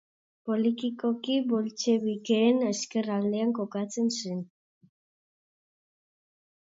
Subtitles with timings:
[0.49, 4.43] Politikoki boltxebikeen ezker-aldean kokatzen zen.